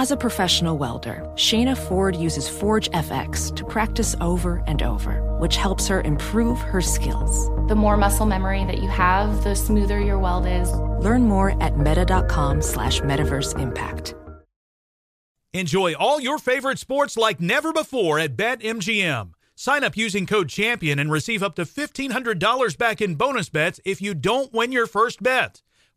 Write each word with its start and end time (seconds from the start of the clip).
As 0.00 0.10
a 0.10 0.16
professional 0.16 0.78
welder, 0.78 1.30
Shayna 1.34 1.76
Ford 1.76 2.16
uses 2.16 2.48
Forge 2.48 2.90
FX 2.92 3.54
to 3.54 3.66
practice 3.66 4.16
over 4.22 4.64
and 4.66 4.82
over, 4.82 5.20
which 5.36 5.56
helps 5.56 5.88
her 5.88 6.00
improve 6.00 6.58
her 6.58 6.80
skills. 6.80 7.50
The 7.68 7.74
more 7.74 7.98
muscle 7.98 8.24
memory 8.24 8.64
that 8.64 8.78
you 8.78 8.88
have, 8.88 9.44
the 9.44 9.54
smoother 9.54 10.00
your 10.00 10.18
weld 10.18 10.46
is. 10.46 10.72
Learn 11.04 11.24
more 11.24 11.62
at 11.62 11.76
meta.com 11.76 12.62
slash 12.62 13.02
metaverse 13.02 13.58
impact. 13.58 14.14
Enjoy 15.52 15.92
all 15.92 16.18
your 16.18 16.38
favorite 16.38 16.78
sports 16.78 17.18
like 17.18 17.38
never 17.38 17.70
before 17.70 18.18
at 18.18 18.38
BetMGM. 18.38 19.34
Sign 19.54 19.84
up 19.84 19.98
using 19.98 20.24
code 20.24 20.48
CHAMPION 20.48 20.98
and 20.98 21.12
receive 21.12 21.42
up 21.42 21.56
to 21.56 21.66
$1,500 21.66 22.78
back 22.78 23.02
in 23.02 23.16
bonus 23.16 23.50
bets 23.50 23.78
if 23.84 24.00
you 24.00 24.14
don't 24.14 24.50
win 24.54 24.72
your 24.72 24.86
first 24.86 25.22
bet. 25.22 25.60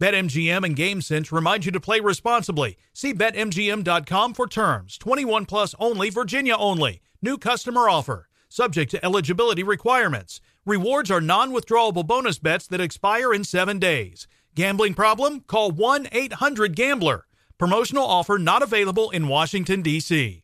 BetMGM 0.00 0.64
and 0.64 0.74
GameSense 0.74 1.30
remind 1.30 1.66
you 1.66 1.72
to 1.72 1.78
play 1.78 2.00
responsibly. 2.00 2.78
See 2.94 3.12
BetMGM.com 3.12 4.32
for 4.32 4.46
terms. 4.46 4.96
21 4.96 5.44
plus 5.44 5.74
only, 5.78 6.08
Virginia 6.08 6.56
only. 6.56 7.02
New 7.20 7.36
customer 7.36 7.86
offer. 7.86 8.26
Subject 8.48 8.90
to 8.92 9.04
eligibility 9.04 9.62
requirements. 9.62 10.40
Rewards 10.64 11.10
are 11.10 11.20
non 11.20 11.52
withdrawable 11.52 12.06
bonus 12.06 12.38
bets 12.38 12.66
that 12.68 12.80
expire 12.80 13.34
in 13.34 13.44
seven 13.44 13.78
days. 13.78 14.26
Gambling 14.54 14.94
problem? 14.94 15.40
Call 15.40 15.70
1 15.70 16.08
800 16.10 16.74
Gambler. 16.74 17.26
Promotional 17.58 18.04
offer 18.04 18.38
not 18.38 18.62
available 18.62 19.10
in 19.10 19.28
Washington, 19.28 19.82
D.C. 19.82 20.42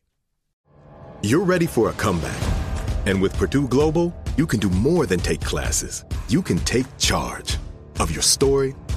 You're 1.22 1.44
ready 1.44 1.66
for 1.66 1.88
a 1.88 1.94
comeback. 1.94 2.42
And 3.06 3.22
with 3.22 3.34
Purdue 3.38 3.68
Global, 3.68 4.14
you 4.36 4.46
can 4.46 4.60
do 4.60 4.68
more 4.68 5.06
than 5.06 5.18
take 5.18 5.40
classes, 5.40 6.04
you 6.28 6.42
can 6.42 6.58
take 6.58 6.86
charge 6.98 7.56
of 7.98 8.10
your 8.10 8.22
story 8.22 8.74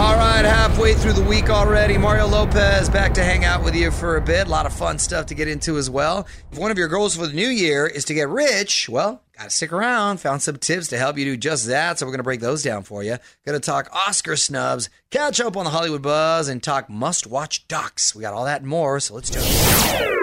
All 0.00 0.16
right, 0.16 0.46
halfway 0.46 0.94
through 0.94 1.12
the 1.12 1.22
week 1.22 1.50
already. 1.50 1.98
Mario 1.98 2.26
Lopez 2.26 2.88
back 2.88 3.12
to 3.12 3.22
hang 3.22 3.44
out 3.44 3.62
with 3.62 3.76
you 3.76 3.90
for 3.90 4.16
a 4.16 4.20
bit. 4.22 4.46
A 4.46 4.50
lot 4.50 4.64
of 4.64 4.72
fun 4.72 4.98
stuff 4.98 5.26
to 5.26 5.34
get 5.34 5.46
into 5.46 5.76
as 5.76 5.90
well. 5.90 6.26
If 6.50 6.58
one 6.58 6.70
of 6.70 6.78
your 6.78 6.88
goals 6.88 7.16
for 7.16 7.26
the 7.26 7.34
new 7.34 7.48
year 7.48 7.86
is 7.86 8.06
to 8.06 8.14
get 8.14 8.30
rich, 8.30 8.88
well, 8.88 9.20
gotta 9.36 9.50
stick 9.50 9.74
around. 9.74 10.16
Found 10.20 10.40
some 10.40 10.56
tips 10.56 10.88
to 10.88 10.96
help 10.96 11.18
you 11.18 11.26
do 11.26 11.36
just 11.36 11.66
that. 11.66 11.98
So 11.98 12.06
we're 12.06 12.12
gonna 12.12 12.22
break 12.22 12.40
those 12.40 12.62
down 12.62 12.82
for 12.82 13.02
you. 13.02 13.18
Gonna 13.44 13.60
talk 13.60 13.90
Oscar 13.94 14.36
snubs, 14.36 14.88
catch 15.10 15.38
up 15.38 15.54
on 15.54 15.64
the 15.64 15.70
Hollywood 15.70 16.00
buzz, 16.00 16.48
and 16.48 16.62
talk 16.62 16.88
must 16.88 17.26
watch 17.26 17.68
docs. 17.68 18.14
We 18.14 18.22
got 18.22 18.32
all 18.32 18.46
that 18.46 18.62
and 18.62 18.70
more, 18.70 19.00
so 19.00 19.16
let's 19.16 19.28
do 19.28 19.38
it. 19.42 20.19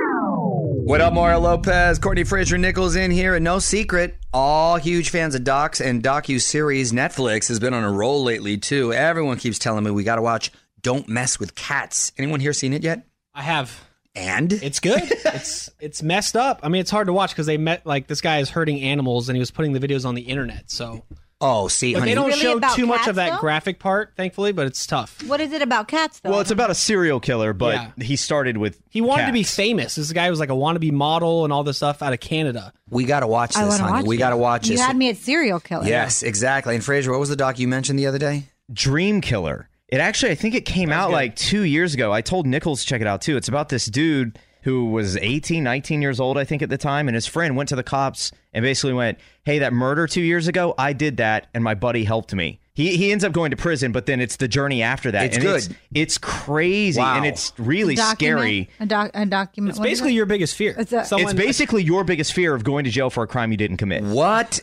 What 0.88 1.02
up, 1.02 1.12
Mario 1.12 1.42
Lopez? 1.42 2.00
Courtney 2.00 2.24
Fraser 2.24 2.58
Nichols 2.58 2.96
in 2.96 3.12
here, 3.12 3.36
and 3.36 3.44
no 3.44 3.60
secret, 3.60 4.16
all 4.32 4.78
huge 4.78 5.10
fans 5.10 5.36
of 5.36 5.44
docs 5.44 5.82
and 5.82 6.02
docu 6.02 6.42
series. 6.42 6.94
Netflix 6.94 7.50
has 7.50 7.60
been 7.60 7.74
on 7.74 7.84
a 7.84 7.92
roll 7.92 8.24
lately 8.24 8.58
too. 8.58 8.94
Everyone 8.94 9.38
keeps 9.38 9.60
telling 9.60 9.84
me 9.84 9.92
we 9.92 10.06
got 10.06 10.16
to 10.16 10.22
watch 10.22 10.50
"Don't 10.82 11.10
Mess 11.10 11.42
with 11.42 11.56
Cats." 11.56 12.14
Anyone 12.18 12.40
here 12.40 12.54
seen 12.54 12.72
it 12.72 12.84
yet? 12.84 13.06
I 13.34 13.42
have. 13.42 13.84
And 14.16 14.54
it's 14.54 14.80
good. 14.80 15.02
it's 15.02 15.70
it's 15.82 16.02
messed 16.02 16.38
up. 16.38 16.62
I 16.64 16.70
mean, 16.70 16.80
it's 16.80 16.90
hard 16.90 17.08
to 17.08 17.14
watch 17.14 17.32
because 17.32 17.48
they 17.48 17.58
met 17.58 17.86
like 17.86 18.08
this 18.08 18.22
guy 18.22 18.40
is 18.40 18.50
hurting 18.50 18.80
animals 18.80 19.28
and 19.28 19.36
he 19.36 19.42
was 19.42 19.52
putting 19.52 19.74
the 19.74 19.86
videos 19.86 20.06
on 20.06 20.16
the 20.16 20.22
internet. 20.22 20.72
So 20.72 21.04
Oh, 21.40 21.68
see, 21.68 21.94
But 21.94 22.00
honey. 22.00 22.12
they 22.12 22.16
don't 22.16 22.28
Really 22.30 22.40
show 22.40 22.58
about 22.58 22.76
too 22.76 22.88
much 22.88 22.98
cats, 23.00 23.10
of 23.10 23.16
that 23.18 23.34
though? 23.34 23.38
graphic 23.40 23.78
part, 23.78 24.14
thankfully, 24.18 24.52
but 24.54 24.66
it's 24.66 24.88
tough. 24.88 25.22
What 25.28 25.40
is 25.40 25.52
it 25.54 25.62
about 25.62 25.88
cats, 25.88 26.20
though? 26.20 26.32
Well, 26.32 26.40
it's 26.40 26.50
about 26.50 26.72
a 26.72 26.76
serial 26.76 27.20
killer, 27.20 27.54
but 27.54 27.76
Yeah. 27.76 27.92
he 28.04 28.16
started 28.16 28.58
with 28.58 28.80
He 28.90 29.02
wanted 29.02 29.28
to 29.28 29.32
be 29.34 29.44
cats. 29.44 29.56
famous. 29.56 29.96
This 29.96 30.12
guy 30.12 30.32
was 30.32 30.40
like 30.40 30.50
a 30.50 30.54
wannabe 30.54 30.92
model 30.92 31.44
and 31.44 31.54
all 31.54 31.64
this 31.64 31.78
stuff 31.78 32.02
out 32.02 32.12
of 32.12 32.20
Canada. 32.20 32.74
we 32.90 33.04
got 33.06 33.20
to 33.20 33.28
watch 33.28 33.56
I 33.56 33.66
this, 33.66 33.70
want 33.70 33.78
to 33.78 33.84
honey. 33.84 33.94
watch 34.00 34.08
we 34.08 34.16
it. 34.16 34.20
got 34.20 34.30
to 34.32 34.38
watch 34.38 34.68
You 34.68 34.78
this. 34.78 34.86
had 34.86 34.96
me 34.98 35.10
at 35.10 35.18
serial 35.18 35.60
killer. 35.60 35.86
Yes, 35.86 36.24
exactly. 36.24 36.74
And 36.74 36.84
Fraser, 36.84 37.12
what 37.12 37.20
was 37.20 37.30
the 37.30 37.36
doc 37.36 37.60
you 37.60 37.68
mentioned 37.68 38.00
the 38.00 38.08
other 38.08 38.18
day? 38.20 38.46
Dream 38.74 39.22
Killer. 39.22 39.70
It 39.90 40.00
actually, 40.00 40.32
I 40.32 40.36
think 40.36 40.56
it 40.56 40.66
came 40.66 40.92
out 40.92 41.12
like 41.12 41.36
two 41.36 41.62
years 41.62 41.94
ago. 41.94 42.12
I 42.12 42.22
told 42.22 42.46
Nichols 42.48 42.82
to 42.82 42.88
check 42.88 43.00
it 43.00 43.08
out 43.08 43.22
too. 43.22 43.38
It's 43.38 43.48
about 43.48 43.70
this 43.70 43.86
dude 43.86 44.38
who 44.68 44.84
was 44.88 45.16
18, 45.16 45.64
19 45.64 46.02
years 46.02 46.20
old, 46.20 46.38
I 46.38 46.44
think, 46.44 46.62
at 46.62 46.68
the 46.68 46.78
time, 46.78 47.08
and 47.08 47.16
his 47.16 47.26
friend 47.26 47.56
went 47.56 47.70
to 47.70 47.78
the 47.78 47.84
cops 47.84 48.34
and 48.52 48.64
basically 48.64 48.92
went, 48.92 49.18
Hey, 49.46 49.60
that 49.60 49.72
murder 49.72 50.08
two 50.08 50.20
years 50.20 50.50
ago, 50.50 50.76
I 50.78 50.92
did 50.92 51.16
that, 51.18 51.48
and 51.54 51.64
my 51.64 51.74
buddy 51.74 52.04
helped 52.04 52.36
me. 52.36 52.60
He, 52.78 52.96
he 52.96 53.12
ends 53.12 53.24
up 53.24 53.32
going 53.34 53.50
to 53.50 53.58
prison, 53.58 53.92
but 53.92 54.06
then 54.06 54.20
it's 54.22 54.36
the 54.36 54.48
journey 54.48 54.84
after 54.84 55.10
that. 55.10 55.26
It's 55.26 55.38
and 55.38 55.44
good. 55.44 55.56
It's, 55.58 55.70
it's 55.96 56.18
crazy 56.20 57.00
Wow. 57.00 57.16
and 57.18 57.26
it's 57.26 57.52
really 57.58 57.96
Document- 57.96 58.40
scary. 58.40 58.70
A, 58.80 58.86
doc, 58.86 59.10
a 59.16 59.26
document. 59.26 59.72
It's 59.72 59.80
basically 59.80 60.12
it? 60.12 60.18
your 60.18 60.28
biggest 60.28 60.56
fear. 60.56 60.76
It's 60.78 60.94
a- 60.94 61.08
it's 61.12 61.34
basically 61.34 61.82
your 61.82 62.04
biggest 62.04 62.34
fear 62.34 62.54
of 62.54 62.64
going 62.64 62.84
to 62.84 62.92
jail 62.92 63.10
for 63.10 63.24
a 63.24 63.28
crime 63.28 63.50
you 63.50 63.58
didn't 63.58 63.78
commit. 63.78 64.04
What? 64.04 64.62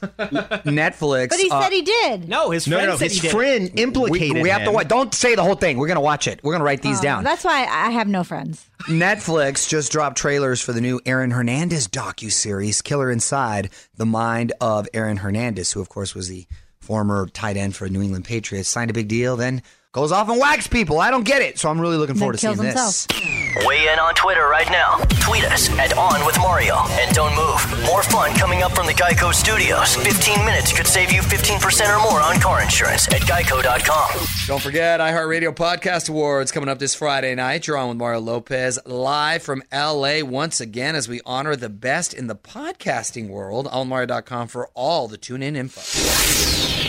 Netflix. 0.64 1.30
But 1.30 1.40
he 1.40 1.50
uh, 1.50 1.60
said 1.62 1.72
he 1.72 1.82
did. 1.82 2.28
no, 2.28 2.50
his 2.50 2.68
No, 2.68 2.76
friend 2.76 2.86
no, 2.86 2.92
no. 2.92 2.98
said 2.98 3.10
His 3.10 3.20
he 3.20 3.28
friend 3.28 3.70
we, 3.74 3.82
implicated 3.82 4.42
we 4.42 4.48
have 4.48 4.62
to 4.62 4.70
watch. 4.70 4.86
Don't 4.86 5.12
say 5.12 5.34
the 5.34 5.42
whole 5.42 5.56
thing. 5.56 5.76
We're 5.76 5.88
going 5.88 5.96
to 5.96 6.00
watch 6.00 6.28
it. 6.28 6.38
We're 6.44 6.52
going 6.52 6.60
to 6.60 6.64
write 6.66 6.82
these 6.82 7.00
Oh, 7.00 7.02
down. 7.02 7.24
That's 7.24 7.42
why 7.42 7.66
I 7.68 7.90
have 7.90 8.06
no 8.06 8.22
friends. 8.22 8.64
Netflix 8.88 9.68
just 9.68 9.90
dropped 9.90 10.18
trailers 10.18 10.60
for 10.60 10.72
the 10.72 10.80
new 10.80 11.00
Aaron 11.04 11.32
Hernandez 11.32 11.88
docu-series 11.88 12.80
Killer 12.82 13.10
Inside: 13.10 13.70
The 13.96 14.06
Mind 14.06 14.52
of 14.60 14.86
Aaron 14.94 15.16
Hernandez, 15.16 15.72
who 15.72 15.80
of 15.80 15.88
course 15.88 16.14
was 16.14 16.28
the 16.28 16.46
former 16.84 17.26
tight 17.28 17.56
end 17.56 17.74
for 17.74 17.88
New 17.88 18.02
England 18.02 18.24
Patriots. 18.26 18.68
Signed 18.68 18.90
a 18.90 18.94
big 18.94 19.08
deal, 19.08 19.36
then 19.36 19.62
goes 19.94 20.10
off 20.10 20.28
and 20.28 20.38
whacks 20.38 20.66
people. 20.66 20.98
I 20.98 21.10
don't 21.10 21.24
get 21.24 21.40
it, 21.40 21.58
so 21.58 21.70
I'm 21.70 21.80
really 21.80 21.96
looking 21.96 22.16
forward 22.16 22.32
to 22.34 22.38
seeing 22.38 22.56
himself. 22.56 23.06
this. 23.06 23.64
Weigh 23.64 23.86
in 23.88 23.98
on 24.00 24.12
Twitter 24.16 24.48
right 24.48 24.68
now. 24.68 24.96
Tweet 25.20 25.44
us 25.44 25.70
at 25.78 25.96
On 25.96 26.26
With 26.26 26.36
Mario. 26.38 26.74
And 26.90 27.14
don't 27.14 27.34
move. 27.36 27.86
More 27.86 28.02
fun 28.02 28.34
coming 28.34 28.64
up 28.64 28.72
from 28.72 28.86
the 28.86 28.92
Geico 28.92 29.32
Studios. 29.32 29.94
15 29.94 30.44
minutes 30.44 30.76
could 30.76 30.88
save 30.88 31.12
you 31.12 31.22
15% 31.22 31.96
or 31.96 32.02
more 32.02 32.20
on 32.20 32.40
car 32.40 32.60
insurance 32.60 33.06
at 33.08 33.20
geico.com. 33.22 34.26
Don't 34.48 34.60
forget 34.60 34.98
iHeartRadio 34.98 35.54
Podcast 35.54 36.10
Awards 36.10 36.50
coming 36.50 36.68
up 36.68 36.80
this 36.80 36.96
Friday 36.96 37.36
night. 37.36 37.68
You're 37.68 37.78
on 37.78 37.88
with 37.88 37.96
Mario 37.96 38.18
Lopez 38.18 38.80
live 38.84 39.44
from 39.44 39.62
LA 39.72 40.24
once 40.24 40.60
again 40.60 40.96
as 40.96 41.08
we 41.08 41.20
honor 41.24 41.54
the 41.54 41.68
best 41.68 42.12
in 42.12 42.26
the 42.26 42.36
podcasting 42.36 43.28
world. 43.28 43.68
OnMario.com 43.68 44.48
for 44.48 44.68
all 44.74 45.06
the 45.06 45.16
tune 45.16 45.44
in 45.44 45.54
info. 45.54 46.83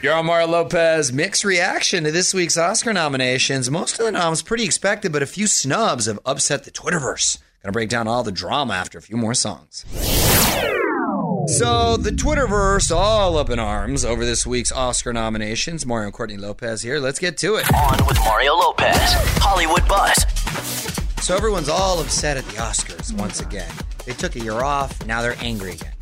You're 0.00 0.14
on 0.14 0.26
Mario 0.26 0.46
Lopez. 0.46 1.12
Mixed 1.12 1.44
reaction 1.44 2.04
to 2.04 2.12
this 2.12 2.32
week's 2.32 2.56
Oscar 2.56 2.92
nominations. 2.92 3.68
Most 3.68 3.98
of 3.98 4.06
the 4.06 4.12
noms 4.12 4.42
pretty 4.42 4.64
expected, 4.64 5.10
but 5.10 5.24
a 5.24 5.26
few 5.26 5.48
snubs 5.48 6.06
have 6.06 6.20
upset 6.24 6.62
the 6.62 6.70
Twitterverse. 6.70 7.38
Gonna 7.64 7.72
break 7.72 7.88
down 7.88 8.06
all 8.06 8.22
the 8.22 8.30
drama 8.30 8.74
after 8.74 8.96
a 8.98 9.02
few 9.02 9.16
more 9.16 9.34
songs. 9.34 9.84
So 11.48 11.96
the 11.96 12.12
Twitterverse 12.14 12.94
all 12.94 13.36
up 13.36 13.50
in 13.50 13.58
arms 13.58 14.04
over 14.04 14.24
this 14.24 14.46
week's 14.46 14.70
Oscar 14.70 15.12
nominations. 15.12 15.84
Mario 15.84 16.06
and 16.06 16.14
Courtney 16.14 16.36
Lopez 16.36 16.80
here. 16.80 17.00
Let's 17.00 17.18
get 17.18 17.36
to 17.38 17.56
it. 17.56 17.66
On 17.74 18.06
with 18.06 18.18
Mario 18.18 18.54
Lopez. 18.54 18.94
Hollywood 19.40 19.86
Buzz. 19.88 20.24
So 21.24 21.34
everyone's 21.34 21.68
all 21.68 22.00
upset 22.00 22.36
at 22.36 22.44
the 22.44 22.58
Oscars 22.58 23.12
once 23.18 23.40
again. 23.40 23.72
They 24.06 24.12
took 24.12 24.36
a 24.36 24.40
year 24.40 24.62
off. 24.62 25.04
Now 25.06 25.22
they're 25.22 25.36
angry 25.40 25.72
again. 25.72 25.92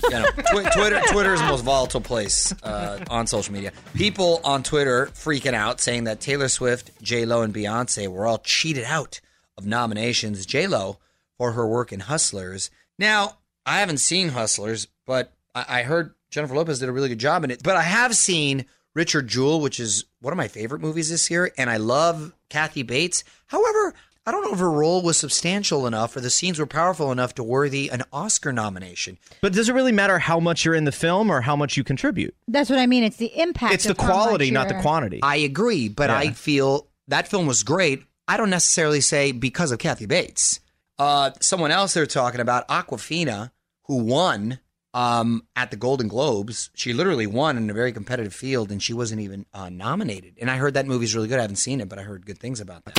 Twi- 0.00 0.70
Twitter 0.70 1.00
Twitter 1.08 1.34
is 1.34 1.40
the 1.40 1.46
most 1.46 1.64
volatile 1.64 2.00
place 2.00 2.52
uh, 2.62 3.04
on 3.10 3.26
social 3.26 3.52
media. 3.52 3.72
People 3.94 4.40
on 4.44 4.62
Twitter 4.62 5.06
freaking 5.14 5.54
out, 5.54 5.80
saying 5.80 6.04
that 6.04 6.20
Taylor 6.20 6.48
Swift, 6.48 6.90
J 7.02 7.24
Lo, 7.24 7.42
and 7.42 7.54
Beyonce 7.54 8.08
were 8.08 8.26
all 8.26 8.38
cheated 8.38 8.84
out 8.84 9.20
of 9.56 9.66
nominations. 9.66 10.44
J 10.46 10.66
Lo 10.66 10.98
for 11.36 11.52
her 11.52 11.66
work 11.66 11.92
in 11.92 12.00
Hustlers. 12.00 12.70
Now, 12.98 13.38
I 13.64 13.80
haven't 13.80 13.98
seen 13.98 14.30
Hustlers, 14.30 14.88
but 15.06 15.32
I, 15.54 15.80
I 15.80 15.82
heard 15.82 16.14
Jennifer 16.30 16.54
Lopez 16.54 16.80
did 16.80 16.88
a 16.88 16.92
really 16.92 17.08
good 17.08 17.18
job 17.18 17.44
in 17.44 17.50
it. 17.50 17.62
But 17.62 17.76
I 17.76 17.82
have 17.82 18.14
seen 18.14 18.66
Richard 18.94 19.28
Jewell, 19.28 19.60
which 19.60 19.78
is 19.80 20.04
one 20.20 20.32
of 20.32 20.36
my 20.36 20.48
favorite 20.48 20.80
movies 20.80 21.10
this 21.10 21.30
year, 21.30 21.52
and 21.56 21.70
I 21.70 21.76
love 21.76 22.34
Kathy 22.48 22.82
Bates. 22.82 23.24
However, 23.46 23.94
I 24.26 24.32
don't 24.32 24.44
know 24.44 24.52
if 24.52 24.58
her 24.58 24.70
role 24.70 25.02
was 25.02 25.16
substantial 25.16 25.86
enough 25.86 26.14
or 26.14 26.20
the 26.20 26.28
scenes 26.30 26.58
were 26.58 26.66
powerful 26.66 27.10
enough 27.10 27.34
to 27.36 27.42
worthy 27.42 27.88
an 27.88 28.02
Oscar 28.12 28.52
nomination. 28.52 29.16
But 29.40 29.52
does 29.54 29.68
it 29.68 29.72
really 29.72 29.92
matter 29.92 30.18
how 30.18 30.38
much 30.38 30.64
you're 30.64 30.74
in 30.74 30.84
the 30.84 30.92
film 30.92 31.30
or 31.30 31.40
how 31.40 31.56
much 31.56 31.76
you 31.76 31.84
contribute? 31.84 32.34
That's 32.46 32.68
what 32.68 32.78
I 32.78 32.86
mean. 32.86 33.02
It's 33.02 33.16
the 33.16 33.32
impact. 33.40 33.72
It's 33.74 33.84
the 33.84 33.92
of 33.92 33.98
how 33.98 34.06
quality, 34.06 34.50
not 34.50 34.68
the 34.68 34.80
quantity. 34.80 35.20
I 35.22 35.36
agree, 35.36 35.88
but 35.88 36.10
Yeah. 36.10 36.18
I 36.18 36.30
feel 36.32 36.86
that 37.08 37.28
film 37.28 37.46
was 37.46 37.62
great. 37.62 38.04
I 38.28 38.36
don't 38.36 38.50
necessarily 38.50 39.00
say 39.00 39.32
because 39.32 39.72
of 39.72 39.78
Kathy 39.78 40.06
Bates. 40.06 40.60
Uh, 40.98 41.30
someone 41.40 41.70
else 41.70 41.94
they're 41.94 42.04
talking 42.06 42.40
about, 42.40 42.68
Awkwafina, 42.68 43.50
who 43.86 43.96
won 44.04 44.60
um, 44.94 45.46
at 45.56 45.70
the 45.70 45.76
Golden 45.76 46.08
Globes. 46.08 46.70
She 46.74 46.92
literally 46.92 47.26
won 47.26 47.56
in 47.56 47.70
a 47.70 47.72
very 47.72 47.92
competitive 47.92 48.34
field, 48.34 48.70
and 48.70 48.82
she 48.82 48.92
wasn't 48.92 49.20
even 49.20 49.46
uh, 49.54 49.68
nominated. 49.68 50.34
And 50.40 50.50
I 50.50 50.56
heard 50.56 50.74
that 50.74 50.86
movie's 50.86 51.14
really 51.14 51.28
good. 51.28 51.38
I 51.38 51.42
haven't 51.42 51.56
seen 51.56 51.80
it, 51.80 51.88
but 51.88 51.98
I 51.98 52.02
heard 52.02 52.26
good 52.26 52.38
things 52.38 52.60
about 52.60 52.84
that. 52.84 52.98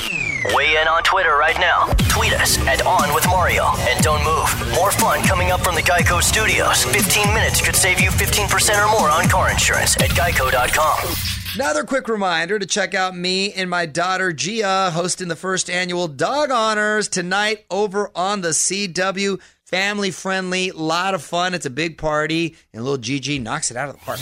Weigh 0.54 0.80
in 0.80 0.88
on 0.88 1.02
Twitter 1.02 1.36
right 1.36 1.58
now. 1.58 1.86
Tweet 2.08 2.32
us 2.34 2.58
at 2.66 2.84
On 2.86 3.14
With 3.14 3.26
Mario. 3.26 3.64
And 3.90 4.02
don't 4.02 4.24
move. 4.24 4.74
More 4.74 4.90
fun 4.92 5.22
coming 5.22 5.50
up 5.50 5.60
from 5.60 5.74
the 5.74 5.82
Geico 5.82 6.22
Studios. 6.22 6.84
15 6.84 7.34
minutes 7.34 7.60
could 7.60 7.76
save 7.76 8.00
you 8.00 8.10
15% 8.10 8.84
or 8.84 8.90
more 8.90 9.10
on 9.10 9.28
car 9.28 9.50
insurance 9.50 9.96
at 9.96 10.10
geico.com. 10.10 11.14
Another 11.54 11.84
quick 11.84 12.08
reminder 12.08 12.58
to 12.58 12.64
check 12.64 12.94
out 12.94 13.14
me 13.14 13.52
and 13.52 13.68
my 13.68 13.84
daughter 13.84 14.32
Gia 14.32 14.90
hosting 14.90 15.28
the 15.28 15.36
first 15.36 15.68
annual 15.68 16.08
Dog 16.08 16.50
Honors 16.50 17.08
tonight 17.08 17.66
over 17.70 18.10
on 18.14 18.40
the 18.40 18.50
CW. 18.50 19.38
Family 19.72 20.10
friendly, 20.10 20.70
lot 20.70 21.14
of 21.14 21.22
fun. 21.22 21.54
It's 21.54 21.64
a 21.64 21.70
big 21.70 21.96
party, 21.96 22.56
and 22.74 22.84
little 22.84 22.98
Gigi 22.98 23.38
knocks 23.38 23.70
it 23.70 23.76
out 23.78 23.88
of 23.88 23.98
the 23.98 24.04
park. 24.04 24.20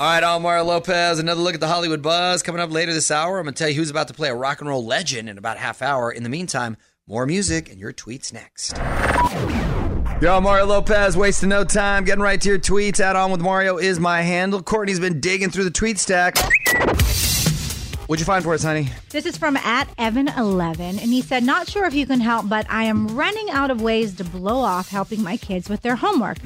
All 0.00 0.20
right, 0.20 0.42
Mario 0.42 0.64
Lopez. 0.64 1.20
Another 1.20 1.40
look 1.40 1.54
at 1.54 1.60
the 1.60 1.68
Hollywood 1.68 2.02
Buzz 2.02 2.42
coming 2.42 2.60
up 2.60 2.72
later 2.72 2.92
this 2.92 3.12
hour. 3.12 3.38
I'm 3.38 3.44
going 3.44 3.54
to 3.54 3.58
tell 3.60 3.68
you 3.68 3.76
who's 3.76 3.90
about 3.90 4.08
to 4.08 4.14
play 4.14 4.30
a 4.30 4.34
rock 4.34 4.60
and 4.60 4.68
roll 4.68 4.84
legend 4.84 5.28
in 5.28 5.38
about 5.38 5.58
half 5.58 5.80
hour. 5.80 6.10
In 6.10 6.24
the 6.24 6.28
meantime, 6.28 6.76
more 7.06 7.24
music 7.24 7.70
and 7.70 7.78
your 7.78 7.92
tweets 7.92 8.32
next. 8.32 8.78
Yo, 10.20 10.40
Mario 10.40 10.66
Lopez, 10.66 11.16
wasting 11.16 11.50
no 11.50 11.62
time, 11.62 12.02
getting 12.02 12.20
right 12.20 12.40
to 12.40 12.48
your 12.48 12.58
tweets. 12.58 12.98
Add 12.98 13.14
on 13.14 13.30
with 13.30 13.40
Mario 13.40 13.78
is 13.78 14.00
my 14.00 14.22
handle. 14.22 14.60
Courtney's 14.60 14.98
been 14.98 15.20
digging 15.20 15.50
through 15.50 15.64
the 15.64 15.70
tweet 15.70 16.00
stack. 16.00 16.34
What'd 18.14 18.20
you 18.20 18.26
find 18.32 18.44
for 18.44 18.54
us, 18.54 18.62
honey? 18.62 18.90
This 19.10 19.26
is 19.26 19.36
from 19.36 19.56
at 19.56 19.88
Evan11, 19.96 20.78
and 20.78 21.00
he 21.00 21.20
said, 21.20 21.42
Not 21.42 21.68
sure 21.68 21.84
if 21.84 21.94
you 21.94 22.06
can 22.06 22.20
help, 22.20 22.48
but 22.48 22.64
I 22.70 22.84
am 22.84 23.08
running 23.08 23.50
out 23.50 23.72
of 23.72 23.82
ways 23.82 24.14
to 24.14 24.22
blow 24.24 24.58
off 24.58 24.88
helping 24.88 25.20
my 25.20 25.36
kids 25.36 25.68
with 25.68 25.82
their 25.82 25.96
homework. 25.96 26.38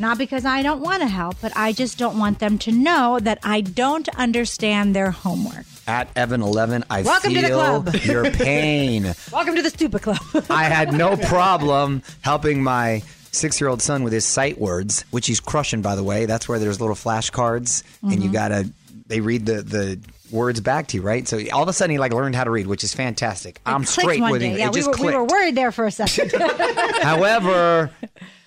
Not 0.00 0.18
because 0.18 0.44
I 0.44 0.62
don't 0.64 0.80
want 0.80 1.00
to 1.02 1.06
help, 1.06 1.36
but 1.40 1.52
I 1.56 1.74
just 1.74 1.96
don't 1.96 2.18
want 2.18 2.40
them 2.40 2.58
to 2.58 2.72
know 2.72 3.20
that 3.20 3.38
I 3.44 3.60
don't 3.60 4.08
understand 4.18 4.96
their 4.96 5.12
homework. 5.12 5.64
At 5.86 6.12
Evan11, 6.14 6.82
I 6.90 7.02
Welcome 7.02 7.34
to 7.34 7.40
feel 7.42 7.78
the 7.82 7.90
club. 7.92 7.94
your 8.04 8.28
pain. 8.32 9.14
Welcome 9.32 9.54
to 9.54 9.62
the 9.62 9.70
Stupid 9.70 10.02
Club. 10.02 10.18
I 10.50 10.64
had 10.64 10.92
no 10.92 11.16
problem 11.16 12.02
helping 12.22 12.64
my 12.64 13.04
six 13.30 13.60
year 13.60 13.68
old 13.70 13.80
son 13.80 14.02
with 14.02 14.12
his 14.12 14.24
sight 14.24 14.58
words, 14.58 15.04
which 15.12 15.28
he's 15.28 15.38
crushing, 15.38 15.82
by 15.82 15.94
the 15.94 16.02
way. 16.02 16.26
That's 16.26 16.48
where 16.48 16.58
there's 16.58 16.80
little 16.80 16.96
flashcards, 16.96 17.84
and 18.02 18.20
you 18.24 18.30
Mhm. 18.30 18.32
gotta, 18.32 18.70
they 19.06 19.20
read 19.20 19.46
the, 19.46 19.62
the 19.62 20.00
words 20.32 20.60
back 20.60 20.88
to 20.88 20.96
you, 20.96 21.02
right? 21.02 21.26
So 21.28 21.40
all 21.52 21.62
of 21.62 21.68
a 21.68 21.72
sudden 21.72 21.90
he 21.92 21.98
like 21.98 22.12
learned 22.12 22.34
how 22.34 22.44
to 22.44 22.50
read, 22.50 22.66
which 22.66 22.82
is 22.84 22.94
fantastic. 22.94 23.60
I'm 23.66 23.84
Clicked 23.84 23.90
straight 23.90 24.20
with 24.22 24.40
day. 24.40 24.48
him. 24.48 24.58
Yeah, 24.58 24.66
it 24.66 24.70
we 24.70 24.76
just 24.76 24.88
were, 24.88 24.94
clicked. 24.94 25.12
we 25.12 25.16
were 25.16 25.24
worried 25.24 25.54
there 25.54 25.72
for 25.72 25.86
a 25.86 25.90
second. 25.90 26.32
However, 27.02 27.90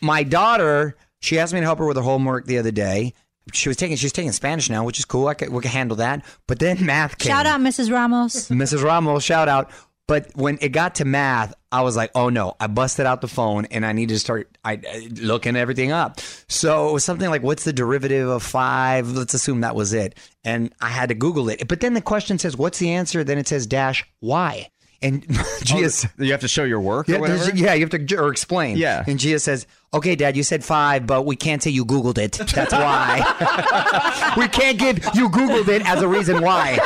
my 0.02 0.24
daughter, 0.24 0.98
she 1.20 1.40
asked 1.40 1.54
me 1.54 1.60
to 1.60 1.66
help 1.66 1.80
her 1.80 1.86
with 1.86 1.98
her 1.98 2.04
homework 2.04 2.46
the 2.46 2.58
other 2.58 2.72
day. 2.72 3.14
She 3.54 3.70
was 3.70 3.78
taking 3.78 3.96
she's 3.96 4.12
taking 4.12 4.32
Spanish 4.32 4.72
now, 4.72 4.84
which 4.84 4.98
is 4.98 5.06
cool. 5.06 5.28
I 5.28 5.36
could, 5.36 5.50
we 5.50 5.62
can 5.62 5.70
handle 5.70 5.98
that. 5.98 6.26
But 6.48 6.58
then 6.58 6.84
math 6.84 7.20
came. 7.20 7.30
Shout 7.30 7.46
out, 7.46 7.60
Mrs. 7.60 7.92
Ramos. 7.92 8.50
Mrs. 8.50 8.84
Ramos, 8.84 9.24
shout 9.24 9.48
out. 9.48 9.70
But 10.08 10.30
when 10.36 10.60
it 10.62 10.70
got 10.70 10.96
to 10.96 11.06
math, 11.06 11.54
I 11.72 11.82
was 11.82 11.96
like, 11.96 12.12
oh 12.14 12.30
no, 12.30 12.56
I 12.60 12.68
busted 12.68 13.06
out 13.06 13.22
the 13.22 13.28
phone 13.28 13.66
and 13.66 13.86
I 13.86 13.92
need 13.92 14.10
to 14.10 14.20
start 14.20 14.56
I, 14.64 14.80
looking 15.20 15.56
everything 15.56 15.92
up. 15.92 16.20
So 16.48 16.90
it 16.90 16.94
was 16.94 17.04
something 17.04 17.30
like, 17.30 17.42
what's 17.42 17.64
the 17.64 17.74
derivative 17.74 18.30
of 18.30 18.44
five? 18.44 19.10
Let's 19.12 19.34
assume 19.34 19.62
that 19.62 19.76
was 19.76 19.94
it. 19.94 20.16
And 20.44 20.74
I 20.80 20.90
had 20.90 21.10
to 21.10 21.16
Google 21.16 21.50
it. 21.50 21.68
But 21.68 21.80
then 21.80 21.96
the 21.96 22.02
question 22.02 22.38
says, 22.38 22.56
what's 22.56 22.78
the 22.78 22.92
answer? 22.92 23.24
Then 23.24 23.40
it 23.40 23.48
says 23.48 23.66
dash 23.66 24.06
Y. 24.22 24.70
And 25.02 25.26
Gia, 25.64 25.90
oh, 25.90 26.24
you 26.24 26.32
have 26.32 26.42
to 26.42 26.48
show 26.48 26.64
your 26.64 26.80
work 26.80 27.08
yeah, 27.08 27.18
or 27.18 27.22
whatever. 27.22 27.56
yeah, 27.56 27.74
you 27.74 27.86
have 27.86 28.08
to 28.08 28.16
or 28.16 28.32
explain. 28.32 28.78
Yeah. 28.78 29.04
And 29.06 29.20
Gia 29.20 29.40
says, 29.40 29.68
"Okay, 29.94 30.16
Dad, 30.16 30.38
you 30.38 30.42
said 30.42 30.64
five, 30.64 31.06
but 31.06 31.26
we 31.26 31.36
can't 31.36 31.62
say 31.62 31.70
you 31.70 31.86
Googled 31.86 32.18
it. 32.18 32.32
That's 32.54 32.72
why. 32.72 34.34
we 34.38 34.48
can't 34.48 34.80
give 34.80 34.98
you 35.14 35.30
Googled 35.30 35.68
it 35.68 35.88
as 35.88 36.02
a 36.02 36.08
reason 36.08 36.42
why." 36.42 36.80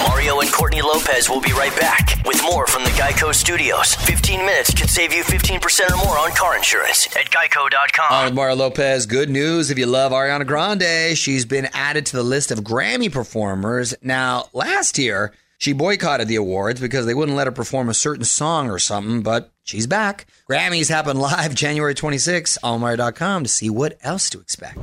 Mario 0.00 0.40
and 0.40 0.50
Courtney 0.52 0.82
Lopez 0.82 1.28
will 1.28 1.40
be 1.40 1.52
right 1.52 1.74
back 1.78 2.20
with 2.24 2.42
more 2.42 2.66
from 2.66 2.84
the 2.84 2.90
Geico 2.90 3.34
Studios. 3.34 3.94
15 3.94 4.40
minutes 4.44 4.74
could 4.74 4.90
save 4.90 5.12
you 5.12 5.22
15% 5.22 5.90
or 5.90 5.96
more 6.04 6.18
on 6.18 6.30
car 6.32 6.56
insurance 6.56 7.06
at 7.16 7.30
geico.com. 7.30 8.12
On 8.12 8.24
with 8.26 8.34
Mario 8.34 8.56
Lopez. 8.56 9.06
Good 9.06 9.30
news 9.30 9.70
if 9.70 9.78
you 9.78 9.86
love 9.86 10.12
Ariana 10.12 10.46
Grande. 10.46 11.16
She's 11.16 11.44
been 11.44 11.68
added 11.72 12.06
to 12.06 12.16
the 12.16 12.22
list 12.22 12.50
of 12.50 12.60
Grammy 12.60 13.10
performers. 13.10 13.94
Now, 14.02 14.46
last 14.52 14.98
year, 14.98 15.32
she 15.58 15.72
boycotted 15.72 16.28
the 16.28 16.36
awards 16.36 16.80
because 16.80 17.06
they 17.06 17.14
wouldn't 17.14 17.36
let 17.36 17.46
her 17.46 17.52
perform 17.52 17.88
a 17.88 17.94
certain 17.94 18.24
song 18.24 18.70
or 18.70 18.78
something, 18.78 19.22
but 19.22 19.52
she's 19.64 19.86
back. 19.86 20.26
Grammys 20.50 20.88
happen 20.88 21.16
live 21.16 21.54
January 21.54 21.94
26th 21.94 22.58
on 22.62 22.80
Mario.com 22.80 23.44
to 23.44 23.48
see 23.48 23.70
what 23.70 23.96
else 24.02 24.28
to 24.30 24.40
expect. 24.40 24.78